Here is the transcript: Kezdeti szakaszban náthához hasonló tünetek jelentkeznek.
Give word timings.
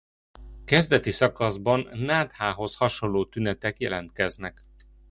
Kezdeti 0.65 1.11
szakaszban 1.11 1.79
náthához 1.93 2.75
hasonló 2.75 3.25
tünetek 3.25 3.79
jelentkeznek. 3.79 4.65